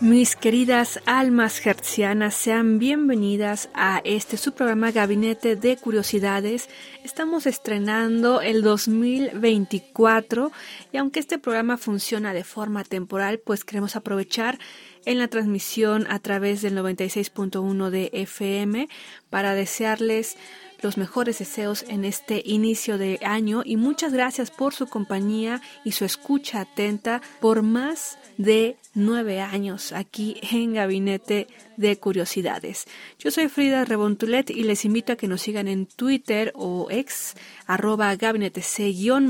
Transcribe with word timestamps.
Mis 0.00 0.36
queridas 0.36 1.00
almas 1.06 1.66
hercianas, 1.66 2.32
sean 2.36 2.78
bienvenidas 2.78 3.68
a 3.74 4.00
este 4.04 4.36
su 4.36 4.52
programa 4.52 4.92
Gabinete 4.92 5.56
de 5.56 5.76
Curiosidades. 5.76 6.68
Estamos 7.02 7.46
estrenando 7.46 8.40
el 8.40 8.62
2024 8.62 10.52
y 10.92 10.98
aunque 10.98 11.18
este 11.18 11.40
programa 11.40 11.78
funciona 11.78 12.32
de 12.32 12.44
forma 12.44 12.84
temporal, 12.84 13.40
pues 13.40 13.64
queremos 13.64 13.96
aprovechar 13.96 14.60
en 15.04 15.18
la 15.18 15.26
transmisión 15.26 16.06
a 16.08 16.20
través 16.20 16.62
del 16.62 16.78
96.1 16.78 17.90
de 17.90 18.10
FM 18.12 18.88
para 19.30 19.54
desearles 19.54 20.36
los 20.80 20.96
mejores 20.96 21.38
deseos 21.38 21.84
en 21.88 22.04
este 22.04 22.42
inicio 22.44 22.98
de 22.98 23.18
año 23.22 23.62
y 23.64 23.76
muchas 23.76 24.12
gracias 24.12 24.50
por 24.50 24.74
su 24.74 24.86
compañía 24.86 25.60
y 25.84 25.92
su 25.92 26.04
escucha 26.04 26.60
atenta 26.60 27.20
por 27.40 27.62
más 27.62 28.18
de 28.36 28.76
nueve 28.94 29.40
años 29.40 29.92
aquí 29.92 30.40
en 30.50 30.74
Gabinete 30.74 31.46
de 31.76 31.98
Curiosidades. 31.98 32.86
Yo 33.18 33.30
soy 33.30 33.48
Frida 33.48 33.84
Rebontulet 33.84 34.50
y 34.50 34.64
les 34.64 34.84
invito 34.84 35.12
a 35.12 35.16
que 35.16 35.28
nos 35.28 35.42
sigan 35.42 35.68
en 35.68 35.86
Twitter 35.86 36.52
o 36.54 36.88
ex 36.90 37.34
arroba 37.66 38.14
gabinete 38.16 38.62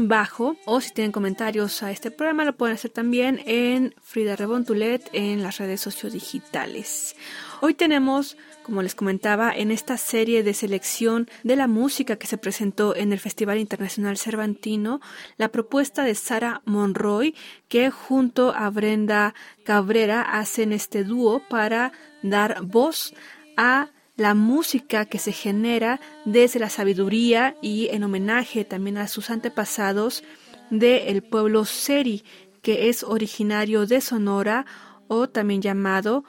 bajo 0.01 0.57
o 0.65 0.81
si 0.81 0.93
tienen 0.93 1.13
comentarios 1.13 1.83
a 1.83 1.91
este 1.91 2.11
programa 2.11 2.45
lo 2.45 2.57
pueden 2.57 2.75
hacer 2.75 2.91
también 2.91 3.41
en 3.47 3.95
Frida 4.03 4.37
Rebontulet 4.37 5.09
en 5.13 5.43
las 5.43 5.59
redes 5.59 5.81
sociodigitales. 5.81 7.17
Hoy 7.61 7.75
tenemos 7.75 8.37
como 8.69 8.83
les 8.83 8.95
comentaba, 8.95 9.51
en 9.57 9.71
esta 9.71 9.97
serie 9.97 10.43
de 10.43 10.53
selección 10.53 11.27
de 11.43 11.57
la 11.57 11.67
música 11.67 12.17
que 12.17 12.27
se 12.27 12.37
presentó 12.37 12.95
en 12.95 13.15
el 13.15 13.19
Festival 13.19 13.59
Internacional 13.59 14.19
Cervantino, 14.19 15.01
la 15.39 15.49
propuesta 15.49 16.05
de 16.05 16.15
Sara 16.15 16.61
Monroy, 16.67 17.35
que 17.69 17.91
junto 17.91 18.53
a 18.55 18.69
Brenda 18.69 19.35
Cabrera 19.65 20.21
hacen 20.21 20.75
este 20.75 21.03
dúo 21.03 21.41
para 21.49 21.93
dar 22.23 22.61
voz 22.63 23.15
a 23.57 23.89
la 24.17 24.35
música 24.35 25.07
que 25.07 25.19
se 25.19 25.33
genera 25.33 25.99
desde 26.27 26.61
la 26.61 26.69
sabiduría 26.69 27.57
y 27.63 27.89
en 27.89 28.05
homenaje 28.05 28.67
también 28.67 28.99
a 28.99 29.09
sus 29.09 29.31
antepasados 29.31 30.25
del 30.69 31.23
pueblo 31.23 31.65
Seri, 31.65 32.23
que 32.61 32.91
es 32.91 33.03
originario 33.03 33.87
de 33.87 34.03
Sonora 34.03 34.67
o 35.07 35.31
también 35.31 35.63
llamado 35.63 36.27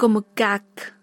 como 0.00 0.22
CAC 0.32 0.94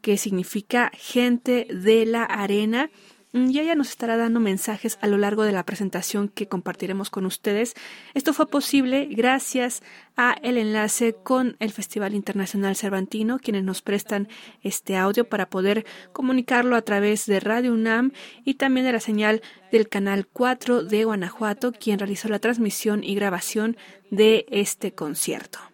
que 0.00 0.16
significa 0.16 0.90
gente 0.94 1.66
de 1.70 2.06
la 2.06 2.24
arena. 2.24 2.90
Y 3.34 3.58
ella 3.58 3.74
nos 3.74 3.90
estará 3.90 4.16
dando 4.16 4.40
mensajes 4.40 4.98
a 5.02 5.06
lo 5.06 5.18
largo 5.18 5.42
de 5.42 5.52
la 5.52 5.66
presentación 5.66 6.30
que 6.30 6.48
compartiremos 6.48 7.10
con 7.10 7.26
ustedes. 7.26 7.74
Esto 8.14 8.32
fue 8.32 8.48
posible 8.48 9.06
gracias 9.10 9.82
a 10.16 10.34
el 10.42 10.56
enlace 10.56 11.12
con 11.12 11.58
el 11.60 11.72
Festival 11.72 12.14
Internacional 12.14 12.74
Cervantino, 12.74 13.38
quienes 13.38 13.64
nos 13.64 13.82
prestan 13.82 14.28
este 14.62 14.96
audio 14.96 15.28
para 15.28 15.50
poder 15.50 15.84
comunicarlo 16.14 16.74
a 16.74 16.80
través 16.80 17.26
de 17.26 17.40
Radio 17.40 17.74
UNAM 17.74 18.12
y 18.46 18.54
también 18.54 18.86
de 18.86 18.92
la 18.92 19.00
señal 19.00 19.42
del 19.70 19.90
canal 19.90 20.26
4 20.26 20.84
de 20.84 21.04
Guanajuato, 21.04 21.72
quien 21.72 21.98
realizó 21.98 22.28
la 22.28 22.38
transmisión 22.38 23.04
y 23.04 23.14
grabación 23.14 23.76
de 24.10 24.46
este 24.48 24.94
concierto. 24.94 25.67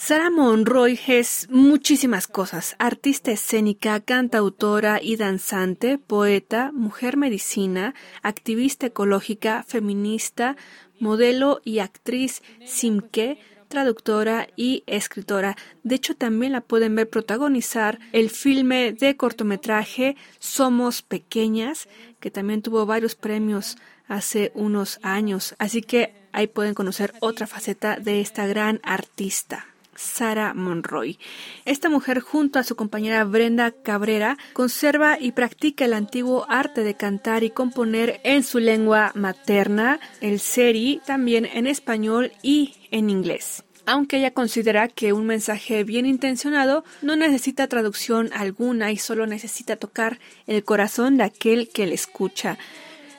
Sara 0.00 0.30
Monroy 0.30 0.98
es 1.08 1.48
muchísimas 1.50 2.28
cosas, 2.28 2.76
artista 2.78 3.32
escénica, 3.32 3.98
cantautora 3.98 5.00
y 5.02 5.16
danzante, 5.16 5.98
poeta, 5.98 6.70
mujer 6.72 7.16
medicina, 7.16 7.96
activista 8.22 8.86
ecológica, 8.86 9.64
feminista, 9.66 10.56
modelo 11.00 11.60
y 11.64 11.80
actriz 11.80 12.42
simque, 12.64 13.40
traductora 13.66 14.46
y 14.54 14.84
escritora. 14.86 15.56
De 15.82 15.96
hecho, 15.96 16.14
también 16.14 16.52
la 16.52 16.60
pueden 16.60 16.94
ver 16.94 17.10
protagonizar 17.10 17.98
el 18.12 18.30
filme 18.30 18.92
de 18.92 19.16
cortometraje 19.16 20.16
Somos 20.38 21.02
Pequeñas, 21.02 21.88
que 22.20 22.30
también 22.30 22.62
tuvo 22.62 22.86
varios 22.86 23.16
premios 23.16 23.76
hace 24.06 24.52
unos 24.54 25.00
años. 25.02 25.56
Así 25.58 25.82
que 25.82 26.14
ahí 26.30 26.46
pueden 26.46 26.74
conocer 26.74 27.14
otra 27.18 27.48
faceta 27.48 27.96
de 27.96 28.20
esta 28.20 28.46
gran 28.46 28.80
artista. 28.84 29.66
Sara 29.98 30.54
Monroy. 30.54 31.18
Esta 31.64 31.88
mujer, 31.88 32.20
junto 32.20 32.58
a 32.58 32.64
su 32.64 32.76
compañera 32.76 33.24
Brenda 33.24 33.72
Cabrera, 33.72 34.38
conserva 34.52 35.18
y 35.20 35.32
practica 35.32 35.84
el 35.84 35.92
antiguo 35.92 36.46
arte 36.48 36.84
de 36.84 36.94
cantar 36.94 37.42
y 37.42 37.50
componer 37.50 38.20
en 38.24 38.42
su 38.44 38.60
lengua 38.60 39.12
materna, 39.14 40.00
el 40.20 40.40
seri, 40.40 41.00
también 41.04 41.44
en 41.44 41.66
español 41.66 42.32
y 42.42 42.74
en 42.90 43.10
inglés 43.10 43.64
aunque 43.88 44.18
ella 44.18 44.32
considera 44.32 44.88
que 44.88 45.14
un 45.14 45.24
mensaje 45.24 45.82
bien 45.82 46.04
intencionado 46.04 46.84
no 47.00 47.16
necesita 47.16 47.68
traducción 47.68 48.28
alguna 48.34 48.92
y 48.92 48.98
solo 48.98 49.26
necesita 49.26 49.76
tocar 49.76 50.18
el 50.46 50.62
corazón 50.62 51.16
de 51.16 51.24
aquel 51.24 51.70
que 51.70 51.86
le 51.86 51.94
escucha. 51.94 52.58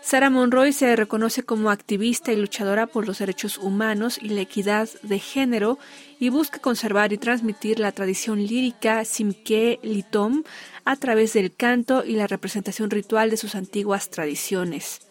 Sarah 0.10 0.32
Monroy 0.32 0.74
se 0.74 0.96
reconoce 0.96 1.44
como 1.44 1.70
activista 1.70 2.32
y 2.32 2.36
luchadora 2.36 2.88
por 2.88 3.06
los 3.06 3.20
derechos 3.20 3.60
humanos 3.60 4.18
y 4.20 4.30
la 4.30 4.42
equidad 4.42 4.90
de 5.04 5.20
género 5.20 5.78
y 6.20 6.30
busca 6.30 6.58
conservar 6.58 7.14
y 7.14 7.20
transmitir 7.20 7.78
la 7.78 7.92
tradición 7.92 8.40
lírica 8.44 9.06
Simke 9.06 9.80
Litom 9.84 10.42
a 10.84 10.96
través 10.96 11.34
del 11.34 11.54
canto 11.54 12.04
y 12.04 12.14
la 12.14 12.26
representación 12.26 12.90
ritual 12.90 13.30
de 13.30 13.38
sus 13.38 13.54
antiguas 13.54 14.10
tradiciones. 14.10 15.02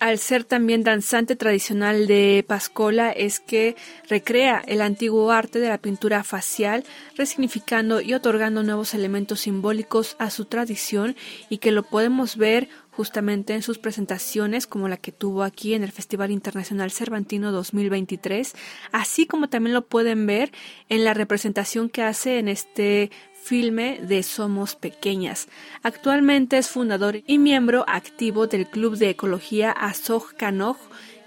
Al 0.00 0.18
ser 0.18 0.44
también 0.44 0.84
danzante 0.84 1.34
tradicional 1.34 2.06
de 2.06 2.44
Pascola 2.46 3.10
es 3.10 3.40
que 3.40 3.74
recrea 4.08 4.62
el 4.66 4.80
antiguo 4.80 5.32
arte 5.32 5.58
de 5.58 5.68
la 5.68 5.78
pintura 5.78 6.22
facial, 6.22 6.84
resignificando 7.16 8.00
y 8.00 8.14
otorgando 8.14 8.62
nuevos 8.62 8.94
elementos 8.94 9.40
simbólicos 9.40 10.14
a 10.20 10.30
su 10.30 10.44
tradición 10.44 11.16
y 11.48 11.58
que 11.58 11.72
lo 11.72 11.82
podemos 11.82 12.36
ver 12.36 12.68
justamente 12.98 13.54
en 13.54 13.62
sus 13.62 13.78
presentaciones 13.78 14.66
como 14.66 14.88
la 14.88 14.96
que 14.96 15.12
tuvo 15.12 15.44
aquí 15.44 15.74
en 15.74 15.84
el 15.84 15.92
Festival 15.92 16.32
Internacional 16.32 16.90
Cervantino 16.90 17.52
2023, 17.52 18.56
así 18.90 19.24
como 19.24 19.48
también 19.48 19.72
lo 19.72 19.86
pueden 19.86 20.26
ver 20.26 20.50
en 20.88 21.04
la 21.04 21.14
representación 21.14 21.90
que 21.90 22.02
hace 22.02 22.40
en 22.40 22.48
este 22.48 23.12
filme 23.40 24.00
de 24.02 24.24
Somos 24.24 24.74
Pequeñas. 24.74 25.46
Actualmente 25.84 26.58
es 26.58 26.70
fundador 26.70 27.22
y 27.24 27.38
miembro 27.38 27.84
activo 27.86 28.48
del 28.48 28.66
Club 28.66 28.96
de 28.96 29.10
Ecología 29.10 29.70
Azog 29.70 30.34
Kanoj, 30.34 30.78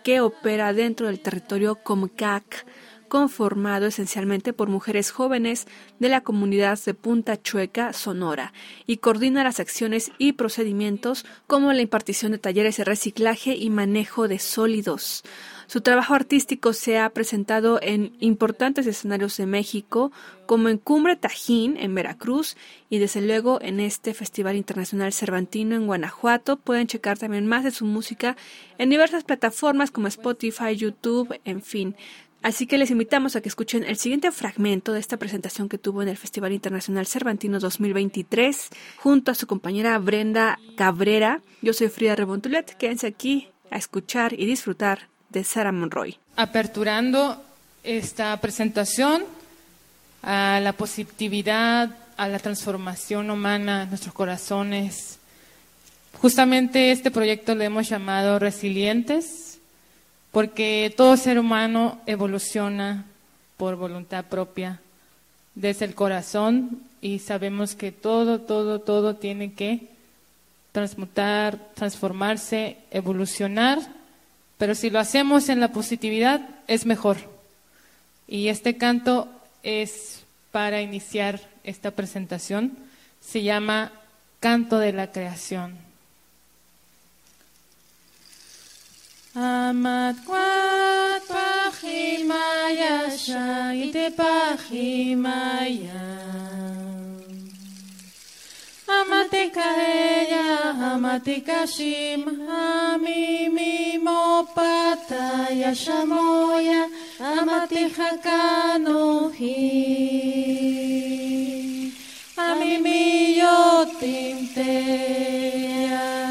que 0.03 0.19
opera 0.19 0.73
dentro 0.73 1.07
del 1.07 1.21
territorio 1.21 1.75
Comcac 1.75 2.65
conformado 3.11 3.87
esencialmente 3.87 4.53
por 4.53 4.69
mujeres 4.69 5.11
jóvenes 5.11 5.67
de 5.99 6.07
la 6.07 6.21
comunidad 6.21 6.79
de 6.85 6.93
Punta 6.93 7.41
Chueca, 7.41 7.91
Sonora, 7.91 8.53
y 8.87 8.97
coordina 8.97 9.43
las 9.43 9.59
acciones 9.59 10.13
y 10.17 10.31
procedimientos 10.31 11.25
como 11.45 11.73
la 11.73 11.81
impartición 11.81 12.31
de 12.31 12.37
talleres 12.37 12.77
de 12.77 12.85
reciclaje 12.85 13.53
y 13.53 13.69
manejo 13.69 14.29
de 14.29 14.39
sólidos. 14.39 15.23
Su 15.67 15.81
trabajo 15.81 16.13
artístico 16.13 16.71
se 16.71 16.99
ha 16.99 17.09
presentado 17.09 17.79
en 17.81 18.15
importantes 18.21 18.87
escenarios 18.87 19.35
de 19.35 19.45
México, 19.45 20.13
como 20.45 20.69
en 20.69 20.77
Cumbre 20.77 21.17
Tajín 21.17 21.75
en 21.75 21.93
Veracruz 21.93 22.55
y 22.89 22.99
desde 22.99 23.21
luego 23.21 23.59
en 23.61 23.81
este 23.81 24.13
Festival 24.13 24.55
Internacional 24.55 25.11
Cervantino 25.11 25.75
en 25.75 25.85
Guanajuato. 25.85 26.55
Pueden 26.55 26.87
checar 26.87 27.17
también 27.17 27.45
más 27.45 27.65
de 27.65 27.71
su 27.71 27.83
música 27.83 28.37
en 28.77 28.89
diversas 28.89 29.25
plataformas 29.25 29.91
como 29.91 30.07
Spotify, 30.07 30.77
YouTube, 30.77 31.37
en 31.43 31.61
fin. 31.61 31.97
Así 32.41 32.65
que 32.65 32.79
les 32.79 32.89
invitamos 32.89 33.35
a 33.35 33.41
que 33.41 33.49
escuchen 33.49 33.83
el 33.83 33.97
siguiente 33.97 34.31
fragmento 34.31 34.93
de 34.93 34.99
esta 34.99 35.17
presentación 35.17 35.69
que 35.69 35.77
tuvo 35.77 36.01
en 36.01 36.07
el 36.07 36.17
Festival 36.17 36.53
Internacional 36.53 37.05
Cervantino 37.05 37.59
2023 37.59 38.69
junto 38.97 39.29
a 39.29 39.35
su 39.35 39.45
compañera 39.45 39.97
Brenda 39.99 40.57
Cabrera. 40.75 41.41
Yo 41.61 41.73
soy 41.73 41.89
Frida 41.89 42.15
Rebontulet. 42.15 42.75
Quédense 42.77 43.05
aquí 43.05 43.49
a 43.69 43.77
escuchar 43.77 44.33
y 44.33 44.47
disfrutar 44.47 45.07
de 45.29 45.43
Sara 45.43 45.71
Monroy. 45.71 46.17
Aperturando 46.35 47.43
esta 47.83 48.35
presentación 48.41 49.23
a 50.23 50.59
la 50.61 50.73
positividad, 50.73 51.95
a 52.17 52.27
la 52.27 52.39
transformación 52.39 53.29
humana 53.29 53.85
nuestros 53.85 54.15
corazones. 54.15 55.19
Justamente 56.19 56.91
este 56.91 57.11
proyecto 57.11 57.53
lo 57.53 57.63
hemos 57.63 57.87
llamado 57.87 58.39
Resilientes 58.39 59.50
porque 60.31 60.93
todo 60.95 61.17
ser 61.17 61.37
humano 61.37 61.99
evoluciona 62.05 63.05
por 63.57 63.75
voluntad 63.75 64.25
propia, 64.25 64.79
desde 65.55 65.85
el 65.85 65.95
corazón 65.95 66.81
y 67.01 67.19
sabemos 67.19 67.75
que 67.75 67.91
todo, 67.91 68.39
todo, 68.39 68.79
todo 68.79 69.15
tiene 69.15 69.53
que 69.53 69.89
transmutar, 70.71 71.59
transformarse, 71.75 72.77
evolucionar, 72.91 73.79
pero 74.57 74.75
si 74.75 74.89
lo 74.89 74.99
hacemos 74.99 75.49
en 75.49 75.59
la 75.59 75.71
positividad 75.73 76.47
es 76.67 76.85
mejor. 76.85 77.17
Y 78.27 78.47
este 78.47 78.77
canto 78.77 79.27
es 79.63 80.23
para 80.51 80.81
iniciar 80.81 81.41
esta 81.63 81.91
presentación, 81.91 82.77
se 83.19 83.43
llama 83.43 83.91
Canto 84.39 84.79
de 84.79 84.93
la 84.93 85.11
Creación. 85.11 85.90
Amatquat 89.33 91.23
pachimaya 91.31 93.07
shaite 93.15 94.11
pachimaya 94.11 96.03
Amatika 98.91 99.63
eya 99.87 100.75
amatika 100.91 101.63
shim 101.65 102.27
amimimo 102.27 104.43
pataya 104.53 105.71
shamoya 105.73 106.89
amatiha 107.23 108.19
kanohi 108.19 109.55
amimiyotim 112.35 114.37
teya. 114.53 116.30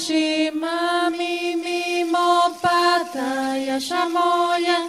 shima, 0.00 1.10
mimi 1.10 2.04
mo 2.04 2.56
pataya 2.62 3.76
shamoya. 3.80 4.88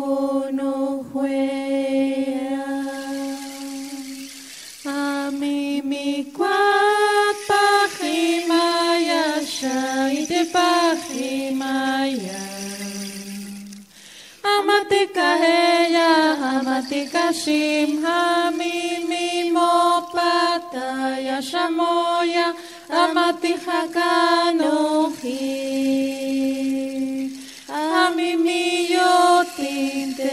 amatika 17.21 17.33
shim, 17.33 18.01
hamimi 18.03 19.51
mo 19.51 20.01
pataya 20.13 21.41
shamoya, 21.41 22.53
amatiha 22.89 23.87
kanohi, 23.93 25.39
amimi 27.69 28.91
yo 28.91 29.43
tintea, 29.55 30.25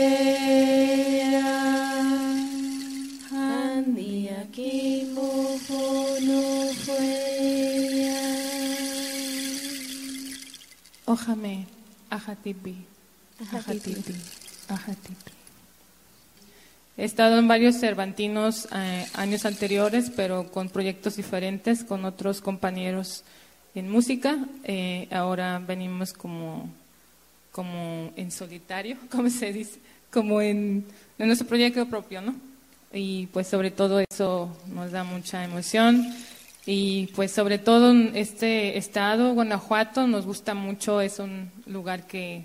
handi 3.31 4.29
aquí 4.41 5.05
no 5.15 6.73
fuea. 6.73 8.23
Ojame, 11.07 11.67
ajatipi. 12.11 12.75
Ajatipi. 13.53 14.15
Ajatipi. 14.69 15.38
He 16.99 17.05
estado 17.05 17.39
en 17.39 17.47
varios 17.47 17.77
Cervantinos 17.77 18.67
eh, 18.75 19.07
años 19.15 19.45
anteriores, 19.45 20.11
pero 20.17 20.51
con 20.51 20.69
proyectos 20.69 21.15
diferentes, 21.15 21.85
con 21.85 22.05
otros 22.05 22.41
compañeros 22.41 23.23
en 23.77 23.89
música. 23.89 24.37
Eh, 24.65 25.07
ahora 25.13 25.61
venimos 25.65 26.13
como, 26.13 26.69
como 27.53 28.11
en 28.17 28.33
solitario, 28.33 28.97
como 29.13 29.31
se 29.31 29.53
dice, 29.53 29.79
como 30.11 30.41
en, 30.41 30.85
en 31.21 31.27
nuestro 31.29 31.47
proyecto 31.47 31.87
propio, 31.87 32.21
¿no? 32.21 32.35
Y 32.93 33.27
pues 33.27 33.47
sobre 33.47 33.71
todo 33.71 34.01
eso 34.01 34.51
nos 34.67 34.91
da 34.91 35.05
mucha 35.05 35.45
emoción. 35.45 36.05
Y 36.67 37.07
pues 37.15 37.31
sobre 37.31 37.61
todo 37.61 37.93
este 38.15 38.77
estado, 38.77 39.35
Guanajuato, 39.35 40.09
nos 40.09 40.27
gusta 40.27 40.55
mucho, 40.55 41.01
es 41.01 41.21
un 41.21 41.49
lugar 41.65 42.09
que 42.09 42.45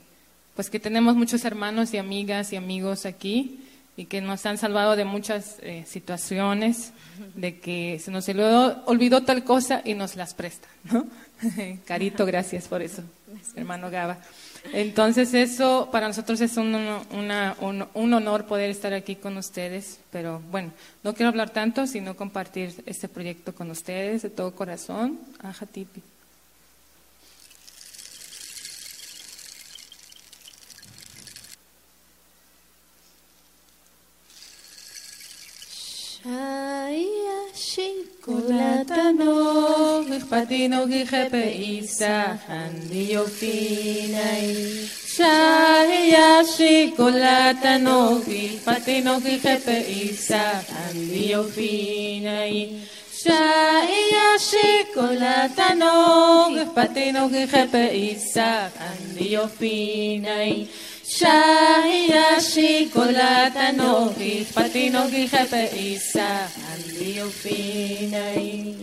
pues 0.56 0.70
que 0.70 0.80
tenemos 0.80 1.16
muchos 1.16 1.44
hermanos 1.44 1.92
y 1.96 1.98
amigas 1.98 2.54
y 2.54 2.56
amigos 2.56 3.08
aquí 3.08 3.63
y 3.96 4.06
que 4.06 4.22
nos 4.22 4.46
han 4.46 4.58
salvado 4.58 4.96
de 4.96 5.06
muchas 5.06 5.58
eh, 5.62 5.84
situaciones, 5.88 6.94
de 7.36 7.60
que 7.60 8.00
se 8.00 8.10
nos 8.10 8.28
olvidó, 8.28 8.84
olvidó, 8.86 9.24
tal 9.24 9.44
cosa 9.44 9.82
y 9.86 9.94
nos 9.94 10.16
las 10.16 10.34
presta, 10.34 10.68
¿no? 10.92 11.06
Carito, 11.86 12.26
gracias 12.26 12.68
por 12.68 12.82
eso, 12.82 13.04
hermano 13.56 13.92
Gaba. 13.92 14.18
Entonces 14.72 15.34
eso 15.34 15.90
para 15.92 16.08
nosotros 16.08 16.40
es 16.42 16.58
un, 16.58 16.74
una, 17.12 17.56
un, 17.60 17.86
un, 17.94 18.14
honor 18.14 18.46
poder 18.46 18.70
estar 18.70 18.94
aquí 18.94 19.16
con 19.16 19.38
ustedes, 19.38 20.00
pero 20.10 20.42
bueno, 20.50 20.72
no 21.04 21.14
quiero 21.14 21.30
hablar 21.30 21.50
tanto, 21.50 21.86
sino 21.86 22.16
compartir 22.16 22.82
este 22.86 23.10
proyecto 23.10 23.54
con 23.54 23.70
ustedes 23.70 24.22
de 24.22 24.30
todo 24.30 24.56
corazón. 24.56 25.20
Aja 25.40 25.66
Kulatano, 38.24 40.06
Gijpatino, 40.08 40.88
Gijepe, 40.88 41.44
Isahan, 41.52 42.72
Diofinai. 42.88 44.56
Shayashi, 45.14 46.96
Kulatano, 46.96 48.24
Gijpatino, 48.24 49.20
Gijepe, 49.20 49.84
Isahan, 49.84 50.96
Diofinai. 51.12 52.80
Shayashi, 53.12 54.70
Kulatano, 54.96 55.94
Gijpatino, 56.56 57.28
Gijepe, 57.28 57.84
Isahan, 57.92 59.00
Diofinai. 59.20 60.68
Shayashi, 61.04 62.03
השיקולת 62.44 63.56
אנוכי, 63.70 64.44
פתינוגי 64.46 65.30
חפאיסה, 65.30 66.46
אנדיופינאי. 66.74 68.74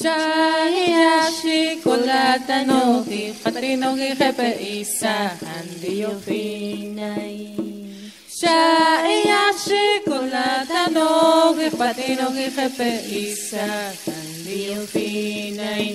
Shahia 0.00 1.28
shikolata 1.38 2.58
nohi, 2.64 3.22
fatinogi 3.42 4.10
hepe 4.20 4.48
isa, 4.78 5.16
andiofinai. 5.56 7.36
Shahia 8.38 9.42
shikolata 9.64 10.82
nohi, 10.96 11.66
fatinogi 11.78 12.46
hepe 12.56 12.90
isa, 13.24 13.68
andiofinai. 14.16 15.88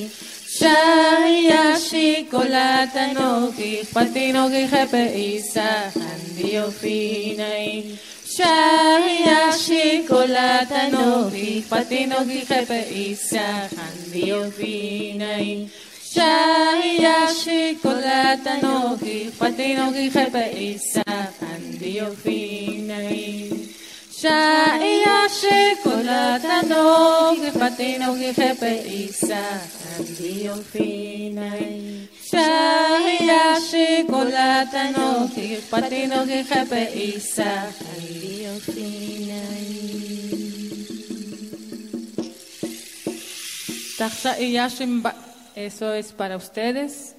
Shaya 0.55 1.75
shikolata 1.75 3.11
noki, 3.13 3.83
patino 3.93 4.47
ki 4.47 4.67
jepe 4.71 5.03
isa, 5.35 5.91
handio 5.91 6.71
finai. 6.71 7.99
Shaya 8.23 9.51
shikolata 9.51 10.87
noki, 10.93 11.61
patino 11.67 12.23
ki 12.23 12.45
jepe 12.47 12.79
isa, 13.03 13.67
handio 13.75 14.49
finai. 14.55 15.67
Shaya 16.13 17.27
shikolata 17.39 18.55
noki, 18.63 19.37
patino 19.37 19.91
ki 19.91 20.09
jepe 20.09 20.45
isa, 20.71 21.03
handio 21.41 22.15
finai. 22.15 23.54
Shahiyashi 24.25 25.83
kolata 25.83 26.65
nogi, 26.65 27.51
fatinogi 27.51 28.33
jepe 28.33 28.71
isa, 29.05 29.43
candio 29.77 30.55
finai. 30.71 32.09
Shahiyashi 32.29 34.07
kolata 34.09 34.89
nogi, 34.97 35.61
fatinogi 35.69 36.41
jepe 36.41 36.81
isa, 37.05 37.69
candio 37.77 38.53
finai. 38.65 39.69
Taxa 43.99 44.39
y 44.39 44.53
Yashimba. 44.53 45.13
Eso 45.55 45.93
es 45.93 46.13
para 46.13 46.35
ustedes. 46.35 47.15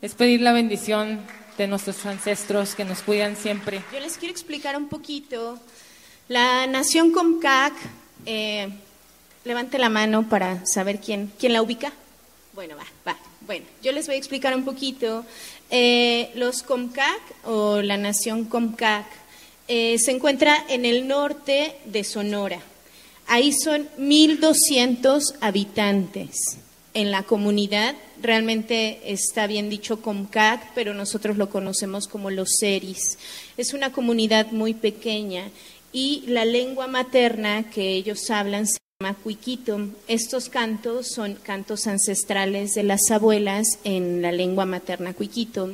Es 0.00 0.14
pedir 0.14 0.40
la 0.40 0.52
bendición 0.52 1.18
de 1.58 1.66
nuestros 1.66 2.06
ancestros 2.06 2.76
que 2.76 2.84
nos 2.84 3.02
cuidan 3.02 3.34
siempre. 3.34 3.82
Yo 3.92 3.98
les 3.98 4.16
quiero 4.18 4.32
explicar 4.32 4.76
un 4.76 4.88
poquito. 4.88 5.58
La 6.28 6.66
nación 6.66 7.12
Comcac, 7.12 7.74
eh, 8.24 8.68
levante 9.44 9.78
la 9.78 9.90
mano 9.90 10.26
para 10.26 10.64
saber 10.64 10.98
quién, 10.98 11.30
quién 11.38 11.52
la 11.52 11.60
ubica. 11.60 11.92
Bueno, 12.54 12.76
va, 12.76 12.86
va. 13.06 13.18
Bueno, 13.46 13.66
yo 13.82 13.92
les 13.92 14.06
voy 14.06 14.14
a 14.14 14.18
explicar 14.18 14.56
un 14.56 14.64
poquito. 14.64 15.26
Eh, 15.68 16.30
los 16.34 16.62
Comcac 16.62 17.20
o 17.44 17.82
la 17.82 17.98
nación 17.98 18.46
Comcac 18.46 19.04
eh, 19.68 19.98
se 19.98 20.12
encuentra 20.12 20.64
en 20.70 20.86
el 20.86 21.06
norte 21.06 21.76
de 21.84 22.04
Sonora. 22.04 22.60
Ahí 23.26 23.52
son 23.52 23.86
1.200 23.98 25.34
habitantes 25.42 26.58
en 26.94 27.10
la 27.10 27.24
comunidad. 27.24 27.96
Realmente 28.22 29.00
está 29.12 29.46
bien 29.46 29.68
dicho 29.68 30.00
Comcac, 30.00 30.72
pero 30.74 30.94
nosotros 30.94 31.36
lo 31.36 31.50
conocemos 31.50 32.08
como 32.08 32.30
los 32.30 32.48
Seris. 32.58 33.18
Es 33.58 33.74
una 33.74 33.92
comunidad 33.92 34.52
muy 34.52 34.72
pequeña 34.72 35.50
y 35.94 36.24
la 36.26 36.44
lengua 36.44 36.88
materna 36.88 37.70
que 37.70 37.94
ellos 37.94 38.28
hablan 38.28 38.66
se 38.66 38.78
llama 39.00 39.14
Cuiquito. 39.14 39.78
Estos 40.08 40.48
cantos 40.48 41.06
son 41.06 41.36
cantos 41.36 41.86
ancestrales 41.86 42.74
de 42.74 42.82
las 42.82 43.12
abuelas 43.12 43.78
en 43.84 44.20
la 44.20 44.32
lengua 44.32 44.66
materna 44.66 45.14
Cuiquito 45.14 45.70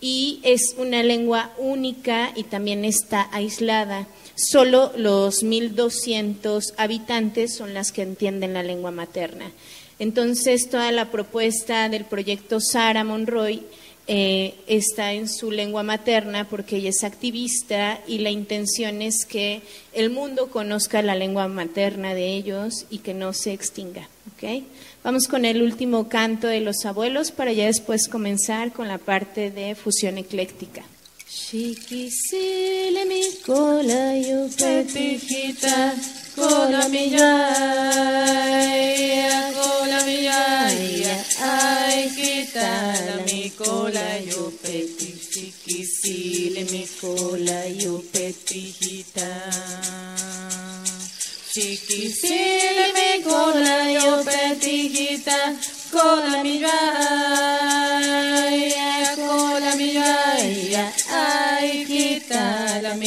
y 0.00 0.40
es 0.42 0.74
una 0.76 1.04
lengua 1.04 1.52
única 1.56 2.32
y 2.34 2.42
también 2.42 2.84
está 2.84 3.28
aislada. 3.30 4.08
Solo 4.34 4.92
los 4.96 5.44
1.200 5.44 6.74
habitantes 6.76 7.54
son 7.54 7.74
las 7.74 7.92
que 7.92 8.02
entienden 8.02 8.54
la 8.54 8.64
lengua 8.64 8.90
materna. 8.90 9.52
Entonces, 10.00 10.68
toda 10.68 10.90
la 10.90 11.12
propuesta 11.12 11.88
del 11.88 12.04
proyecto 12.04 12.58
Sara 12.60 13.04
Monroy 13.04 13.62
eh, 14.06 14.54
está 14.66 15.12
en 15.12 15.28
su 15.28 15.50
lengua 15.50 15.82
materna 15.82 16.46
porque 16.48 16.76
ella 16.76 16.90
es 16.90 17.04
activista 17.04 18.00
y 18.06 18.18
la 18.18 18.30
intención 18.30 19.00
es 19.00 19.24
que 19.24 19.62
el 19.92 20.10
mundo 20.10 20.50
conozca 20.50 21.00
la 21.02 21.14
lengua 21.14 21.48
materna 21.48 22.14
de 22.14 22.34
ellos 22.34 22.86
y 22.90 22.98
que 22.98 23.14
no 23.14 23.32
se 23.32 23.52
extinga. 23.52 24.08
Vamos 25.02 25.26
con 25.26 25.46
el 25.46 25.62
último 25.62 26.08
canto 26.08 26.48
de 26.48 26.60
los 26.60 26.84
abuelos 26.84 27.30
para 27.30 27.52
ya 27.52 27.64
después 27.64 28.08
comenzar 28.08 28.72
con 28.72 28.88
la 28.88 28.98
parte 28.98 29.50
de 29.50 29.74
fusión 29.74 30.18
ecléctica. 30.18 30.82
Chiquisile 31.26 33.04
mi 33.06 33.22
cola 33.44 34.12
yo 34.12 34.46
petijita, 34.56 35.94
cola 36.34 36.86
mi 36.88 37.08
ya, 37.08 37.30
cola 39.56 40.04
mi 40.04 40.22
ya, 40.22 41.24
ay 41.40 42.10
quita 42.14 42.94
mi 43.24 43.50
cola 43.56 44.18
yo 44.18 44.52
peti, 44.62 45.18
chiquisile 45.32 46.64
mi 46.70 46.86
cola 47.00 47.64
yo 47.68 48.02
petijita. 48.12 49.30
Chiquisile 51.52 52.92
mi 52.92 53.22
cola 53.22 53.90
yo 53.90 54.22
petijita, 54.24 55.56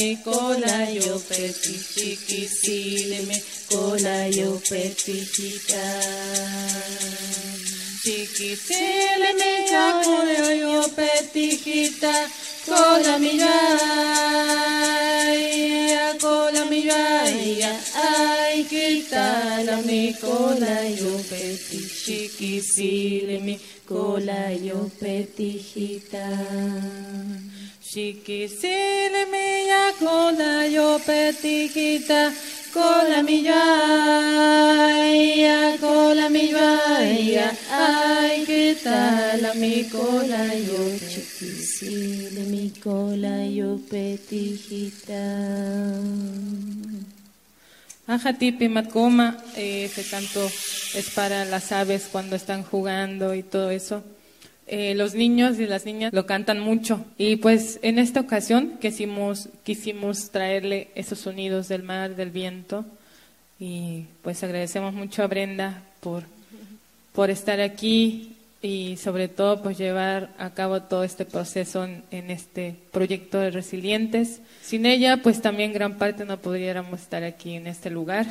quita 0.08 0.14
mi 0.14 0.16
cola 0.22 0.88
yo 0.90 1.18
petijita, 1.28 1.92
chiquisile 1.94 3.18
mi 3.26 3.42
cola 3.68 4.26
yo 4.26 4.60
petijita. 4.68 5.84
Chiquisile 8.02 9.32
mi 9.34 9.68
cola 12.64 13.18
mi 13.18 13.36
ya, 13.36 13.56
cola 16.18 16.64
mi 16.64 16.86
ya, 16.86 17.74
ay 17.94 18.64
quita 18.64 19.62
mi 19.84 20.14
cola 20.14 20.88
yo 20.88 21.20
peti, 21.28 21.80
chiquisile 22.04 23.40
mi 23.40 23.58
cola 23.84 24.50
yo 24.52 24.90
petijita. 24.98 26.28
Chiquisile 27.88 29.24
mi 29.32 29.64
ya 29.66 29.94
cola 29.98 30.66
yo 30.66 31.00
petijita, 31.06 32.34
cola 32.70 33.22
mi 33.22 33.42
ya, 33.42 33.56
cola 35.80 36.28
mi 36.28 36.52
ya, 36.52 37.50
ay 37.72 38.44
quita 38.44 39.38
mi 39.54 39.88
cola 39.88 40.52
yo 40.52 40.98
chiquisile 41.00 42.44
mi 42.52 42.70
cola 42.78 43.46
yo 43.46 43.80
petijita. 43.88 45.24
Ajatipi 48.06 48.68
Matcoma, 48.68 49.42
ese 49.56 50.04
canto 50.10 50.44
es 50.44 51.08
para 51.14 51.46
las 51.46 51.72
aves 51.72 52.06
cuando 52.12 52.36
están 52.36 52.64
jugando 52.64 53.34
y 53.34 53.42
todo 53.42 53.70
eso. 53.70 54.04
Eh, 54.70 54.94
los 54.94 55.14
niños 55.14 55.58
y 55.58 55.66
las 55.66 55.86
niñas 55.86 56.12
lo 56.12 56.26
cantan 56.26 56.60
mucho. 56.60 57.04
Y 57.16 57.36
pues 57.36 57.78
en 57.82 57.98
esta 57.98 58.20
ocasión 58.20 58.78
quisimos, 58.80 59.48
quisimos 59.64 60.30
traerle 60.30 60.88
esos 60.94 61.18
sonidos 61.18 61.68
del 61.68 61.82
mar, 61.82 62.14
del 62.16 62.30
viento. 62.30 62.84
Y 63.58 64.04
pues 64.22 64.44
agradecemos 64.44 64.92
mucho 64.92 65.22
a 65.22 65.26
Brenda 65.26 65.82
por, 66.00 66.24
por 67.12 67.30
estar 67.30 67.60
aquí 67.60 68.36
y 68.60 68.96
sobre 68.96 69.28
todo 69.28 69.62
pues 69.62 69.78
llevar 69.78 70.34
a 70.38 70.50
cabo 70.50 70.82
todo 70.82 71.04
este 71.04 71.24
proceso 71.24 71.84
en, 71.84 72.30
este 72.30 72.74
proyecto 72.92 73.38
de 73.38 73.50
resilientes. 73.50 74.40
Sin 74.62 74.84
ella 74.84 75.18
pues 75.22 75.40
también 75.40 75.72
gran 75.72 75.96
parte 75.96 76.24
no 76.24 76.38
pudiéramos 76.38 77.00
estar 77.00 77.24
aquí 77.24 77.54
en 77.54 77.66
este 77.66 77.90
lugar 77.90 78.26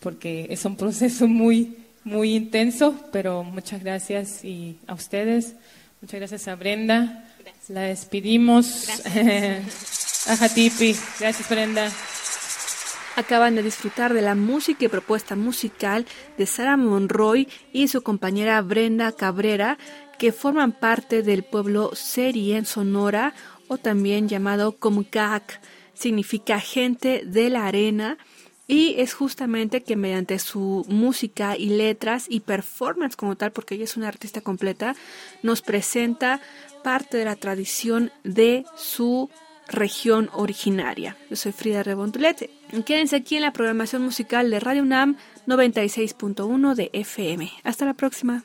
porque 0.00 0.48
es 0.50 0.64
un 0.64 0.76
proceso 0.76 1.28
muy 1.28 1.76
muy 2.04 2.34
intenso, 2.34 2.94
pero 3.12 3.44
muchas 3.44 3.82
gracias 3.82 4.44
y 4.44 4.78
a 4.86 4.94
ustedes, 4.94 5.54
muchas 6.00 6.20
gracias 6.20 6.48
a 6.48 6.56
Brenda. 6.56 7.28
Gracias. 7.38 7.70
La 7.70 7.82
despedimos. 7.82 8.86
Gracias. 8.86 10.26
a 10.28 10.36
Jatipi, 10.36 10.96
gracias 11.20 11.48
Brenda. 11.48 11.90
Acaban 13.14 13.54
de 13.54 13.62
disfrutar 13.62 14.14
de 14.14 14.22
la 14.22 14.34
música 14.34 14.86
y 14.86 14.88
propuesta 14.88 15.36
musical 15.36 16.06
de 16.38 16.46
Sara 16.46 16.78
Monroy 16.78 17.46
y 17.72 17.88
su 17.88 18.02
compañera 18.02 18.62
Brenda 18.62 19.12
Cabrera, 19.12 19.76
que 20.18 20.32
forman 20.32 20.72
parte 20.72 21.22
del 21.22 21.42
pueblo 21.42 21.94
Seri 21.94 22.54
en 22.54 22.64
Sonora, 22.64 23.34
o 23.68 23.76
también 23.76 24.28
llamado 24.28 24.78
Comcac, 24.78 25.60
significa 25.94 26.58
gente 26.58 27.22
de 27.24 27.50
la 27.50 27.66
arena, 27.66 28.18
y 28.66 28.94
es 28.98 29.14
justamente 29.14 29.82
que 29.82 29.96
mediante 29.96 30.38
su 30.38 30.84
música 30.88 31.56
y 31.56 31.70
letras 31.70 32.26
y 32.28 32.40
performance 32.40 33.16
como 33.16 33.36
tal, 33.36 33.52
porque 33.52 33.74
ella 33.74 33.84
es 33.84 33.96
una 33.96 34.08
artista 34.08 34.40
completa, 34.40 34.94
nos 35.42 35.62
presenta 35.62 36.40
parte 36.82 37.16
de 37.16 37.24
la 37.24 37.36
tradición 37.36 38.10
de 38.24 38.64
su 38.76 39.30
región 39.68 40.30
originaria. 40.32 41.16
Yo 41.30 41.36
soy 41.36 41.52
Frida 41.52 41.82
Rebondulete. 41.82 42.50
Quédense 42.84 43.16
aquí 43.16 43.36
en 43.36 43.42
la 43.42 43.52
programación 43.52 44.02
musical 44.02 44.50
de 44.50 44.60
Radio 44.60 44.82
UNAM 44.82 45.16
96.1 45.46 46.74
de 46.74 46.90
FM. 46.92 47.50
Hasta 47.64 47.84
la 47.84 47.94
próxima. 47.94 48.44